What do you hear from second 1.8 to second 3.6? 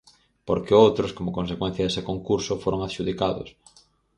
dese concurso, foron adxudicados.